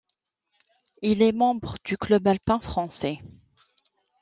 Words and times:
Il 1.03 1.21
est 1.21 1.31
membre 1.31 1.75
du 1.85 1.95
Club 1.95 2.25
alpin 2.27 2.59
français. 2.59 3.21